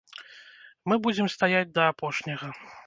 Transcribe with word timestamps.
Мы 0.91 0.95
будзем 1.05 1.31
стаяць 1.37 1.71
да 1.79 1.87
апошняга. 1.93 2.47